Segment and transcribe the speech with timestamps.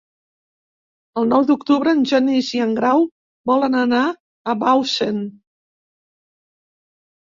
[1.21, 3.07] El nou d'octubre en Genís i en Grau
[3.53, 5.25] volen anar a Bausen.